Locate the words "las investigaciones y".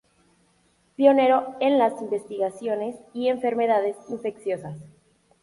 1.77-3.27